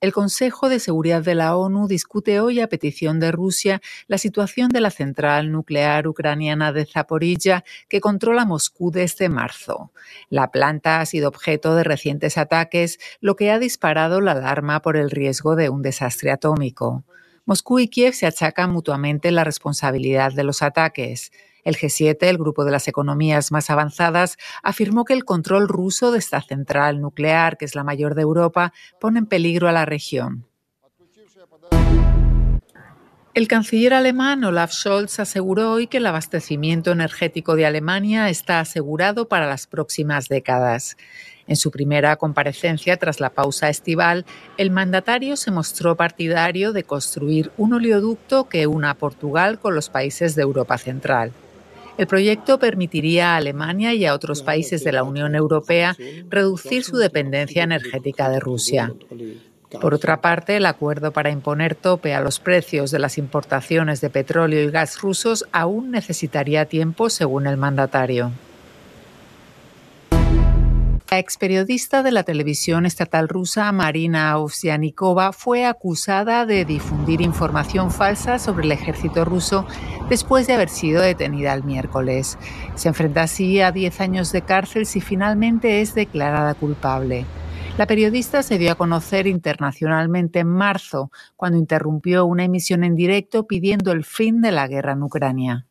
El 0.00 0.12
Consejo 0.12 0.68
de 0.68 0.78
Seguridad 0.78 1.24
de 1.24 1.34
la 1.34 1.56
ONU 1.56 1.88
discute 1.88 2.38
hoy, 2.38 2.60
a 2.60 2.68
petición 2.68 3.18
de 3.18 3.32
Rusia, 3.32 3.82
la 4.06 4.16
situación 4.16 4.68
de 4.68 4.80
la 4.80 4.90
central 4.90 5.50
nuclear 5.50 6.06
ucraniana 6.06 6.72
de 6.72 6.86
Zaporilla, 6.86 7.64
que 7.88 8.00
controla 8.00 8.44
Moscú 8.44 8.92
desde 8.92 9.28
marzo. 9.28 9.90
La 10.30 10.52
planta 10.52 11.00
ha 11.00 11.06
sido 11.06 11.26
objeto 11.28 11.74
de 11.74 11.82
recientes 11.82 12.38
ataques, 12.38 13.00
lo 13.20 13.34
que 13.34 13.50
ha 13.50 13.58
disparado 13.58 14.20
la 14.20 14.32
alarma 14.32 14.82
por 14.82 14.96
el 14.96 15.10
riesgo 15.10 15.56
de 15.56 15.68
un 15.68 15.82
desastre 15.82 16.30
atómico. 16.30 17.02
Moscú 17.44 17.80
y 17.80 17.88
Kiev 17.88 18.14
se 18.14 18.26
achacan 18.26 18.70
mutuamente 18.70 19.32
la 19.32 19.42
responsabilidad 19.42 20.32
de 20.32 20.44
los 20.44 20.62
ataques. 20.62 21.32
El 21.64 21.76
G7, 21.76 22.16
el 22.22 22.38
grupo 22.38 22.64
de 22.64 22.72
las 22.72 22.88
economías 22.88 23.52
más 23.52 23.70
avanzadas, 23.70 24.36
afirmó 24.62 25.04
que 25.04 25.14
el 25.14 25.24
control 25.24 25.68
ruso 25.68 26.12
de 26.12 26.18
esta 26.18 26.40
central 26.42 27.00
nuclear, 27.00 27.56
que 27.56 27.64
es 27.64 27.74
la 27.74 27.84
mayor 27.84 28.14
de 28.14 28.22
Europa, 28.22 28.72
pone 29.00 29.18
en 29.18 29.26
peligro 29.26 29.68
a 29.68 29.72
la 29.72 29.84
región. 29.84 30.48
El 33.38 33.46
canciller 33.46 33.94
alemán 33.94 34.42
Olaf 34.42 34.72
Scholz 34.72 35.20
aseguró 35.20 35.70
hoy 35.70 35.86
que 35.86 35.98
el 35.98 36.06
abastecimiento 36.06 36.90
energético 36.90 37.54
de 37.54 37.66
Alemania 37.66 38.30
está 38.30 38.58
asegurado 38.58 39.28
para 39.28 39.46
las 39.46 39.68
próximas 39.68 40.26
décadas. 40.26 40.96
En 41.46 41.54
su 41.54 41.70
primera 41.70 42.16
comparecencia 42.16 42.96
tras 42.96 43.20
la 43.20 43.30
pausa 43.30 43.68
estival, 43.68 44.26
el 44.56 44.72
mandatario 44.72 45.36
se 45.36 45.52
mostró 45.52 45.94
partidario 45.94 46.72
de 46.72 46.82
construir 46.82 47.52
un 47.56 47.74
oleoducto 47.74 48.48
que 48.48 48.66
una 48.66 48.94
Portugal 48.94 49.60
con 49.60 49.76
los 49.76 49.88
países 49.88 50.34
de 50.34 50.42
Europa 50.42 50.76
Central. 50.76 51.30
El 51.98 52.06
proyecto 52.06 52.58
permitiría 52.58 53.34
a 53.34 53.36
Alemania 53.36 53.92
y 53.92 54.06
a 54.06 54.14
otros 54.14 54.42
países 54.42 54.84
de 54.84 54.92
la 54.92 55.02
Unión 55.02 55.34
Europea 55.34 55.96
reducir 56.28 56.84
su 56.84 56.96
dependencia 56.96 57.64
energética 57.64 58.30
de 58.30 58.40
Rusia. 58.40 58.94
Por 59.80 59.92
otra 59.92 60.20
parte, 60.20 60.56
el 60.56 60.66
acuerdo 60.66 61.12
para 61.12 61.30
imponer 61.30 61.74
tope 61.74 62.14
a 62.14 62.20
los 62.20 62.38
precios 62.40 62.90
de 62.90 63.00
las 63.00 63.18
importaciones 63.18 64.00
de 64.00 64.08
petróleo 64.08 64.62
y 64.62 64.70
gas 64.70 65.00
rusos 65.02 65.44
aún 65.52 65.90
necesitaría 65.90 66.64
tiempo, 66.64 67.10
según 67.10 67.46
el 67.46 67.58
mandatario. 67.58 68.32
La 71.10 71.18
experiodista 71.18 72.02
de 72.02 72.12
la 72.12 72.22
televisión 72.22 72.84
estatal 72.84 73.30
rusa 73.30 73.72
Marina 73.72 74.36
Ovsianikova 74.36 75.32
fue 75.32 75.64
acusada 75.64 76.44
de 76.44 76.66
difundir 76.66 77.22
información 77.22 77.90
falsa 77.90 78.38
sobre 78.38 78.66
el 78.66 78.72
ejército 78.72 79.24
ruso 79.24 79.66
después 80.10 80.46
de 80.46 80.52
haber 80.52 80.68
sido 80.68 81.00
detenida 81.00 81.54
el 81.54 81.64
miércoles. 81.64 82.36
Se 82.74 82.88
enfrenta 82.88 83.22
así 83.22 83.58
a 83.62 83.72
10 83.72 84.02
años 84.02 84.32
de 84.32 84.42
cárcel 84.42 84.84
si 84.84 85.00
finalmente 85.00 85.80
es 85.80 85.94
declarada 85.94 86.52
culpable. 86.52 87.24
La 87.78 87.86
periodista 87.86 88.42
se 88.42 88.58
dio 88.58 88.72
a 88.72 88.74
conocer 88.74 89.26
internacionalmente 89.26 90.40
en 90.40 90.48
marzo, 90.48 91.10
cuando 91.36 91.56
interrumpió 91.56 92.26
una 92.26 92.44
emisión 92.44 92.84
en 92.84 92.96
directo 92.96 93.46
pidiendo 93.46 93.92
el 93.92 94.04
fin 94.04 94.42
de 94.42 94.52
la 94.52 94.68
guerra 94.68 94.92
en 94.92 95.02
Ucrania. 95.02 95.64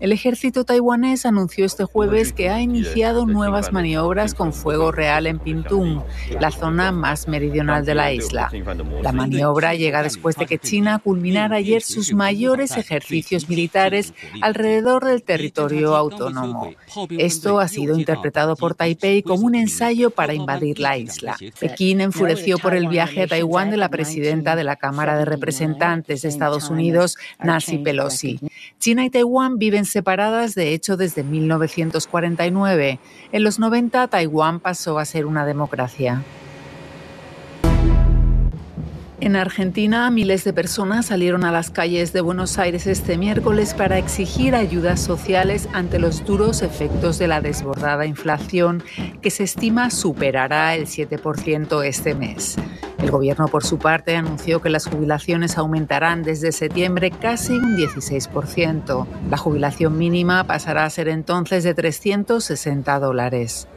El 0.00 0.12
ejército 0.12 0.64
taiwanés 0.64 1.26
anunció 1.26 1.66
este 1.66 1.84
jueves 1.84 2.32
que 2.32 2.48
ha 2.48 2.62
iniciado 2.62 3.26
nuevas 3.26 3.70
maniobras 3.70 4.32
con 4.32 4.54
fuego 4.54 4.92
real 4.92 5.26
en 5.26 5.38
Pingtung, 5.38 6.00
la 6.40 6.50
zona 6.50 6.90
más 6.90 7.28
meridional 7.28 7.84
de 7.84 7.94
la 7.94 8.10
isla. 8.10 8.50
La 9.02 9.12
maniobra 9.12 9.74
llega 9.74 10.02
después 10.02 10.36
de 10.36 10.46
que 10.46 10.58
China 10.58 11.00
culminara 11.04 11.56
ayer 11.56 11.82
sus 11.82 12.14
mayores 12.14 12.78
ejercicios 12.78 13.48
militares 13.50 14.14
alrededor 14.40 15.04
del 15.04 15.22
territorio 15.22 15.94
autónomo. 15.94 16.72
Esto 17.10 17.60
ha 17.60 17.68
sido 17.68 17.98
interpretado 17.98 18.56
por 18.56 18.74
Taipei 18.74 19.22
como 19.22 19.46
un 19.46 19.54
ensayo 19.54 20.10
para 20.10 20.32
invadir 20.32 20.80
la 20.80 20.96
isla. 20.96 21.36
Pekín 21.60 22.00
enfureció 22.00 22.58
por 22.58 22.74
el 22.74 22.88
viaje 22.88 23.24
a 23.24 23.26
Taiwán 23.26 23.70
de 23.70 23.76
la 23.76 23.90
presidenta 23.90 24.56
de 24.56 24.64
la 24.64 24.76
Cámara 24.76 25.18
de 25.18 25.26
Representantes 25.26 26.22
de 26.22 26.28
Estados 26.30 26.70
Unidos, 26.70 27.18
Nancy 27.42 27.76
Pelosi. 27.78 28.40
China 28.78 29.04
y 29.04 29.10
Taiwán 29.10 29.58
viven 29.58 29.84
separadas 29.90 30.54
de 30.54 30.72
hecho 30.72 30.96
desde 30.96 31.22
1949. 31.22 32.98
En 33.32 33.42
los 33.42 33.58
90 33.58 34.08
Taiwán 34.08 34.60
pasó 34.60 34.98
a 34.98 35.04
ser 35.04 35.26
una 35.26 35.44
democracia. 35.44 36.22
En 39.20 39.36
Argentina, 39.36 40.10
miles 40.10 40.44
de 40.44 40.54
personas 40.54 41.06
salieron 41.06 41.44
a 41.44 41.52
las 41.52 41.70
calles 41.70 42.14
de 42.14 42.22
Buenos 42.22 42.58
Aires 42.58 42.86
este 42.86 43.18
miércoles 43.18 43.74
para 43.74 43.98
exigir 43.98 44.54
ayudas 44.54 44.98
sociales 44.98 45.68
ante 45.74 45.98
los 45.98 46.24
duros 46.24 46.62
efectos 46.62 47.18
de 47.18 47.28
la 47.28 47.42
desbordada 47.42 48.06
inflación 48.06 48.82
que 49.20 49.30
se 49.30 49.44
estima 49.44 49.90
superará 49.90 50.74
el 50.74 50.86
7% 50.86 51.84
este 51.84 52.14
mes. 52.14 52.56
El 53.02 53.10
gobierno, 53.10 53.48
por 53.48 53.64
su 53.64 53.78
parte, 53.78 54.14
anunció 54.14 54.60
que 54.60 54.68
las 54.68 54.86
jubilaciones 54.86 55.56
aumentarán 55.56 56.22
desde 56.22 56.52
septiembre 56.52 57.10
casi 57.10 57.54
un 57.54 57.76
16%. 57.76 59.06
La 59.30 59.38
jubilación 59.38 59.96
mínima 59.96 60.44
pasará 60.44 60.84
a 60.84 60.90
ser 60.90 61.08
entonces 61.08 61.64
de 61.64 61.72
360 61.72 62.98
dólares. 62.98 63.68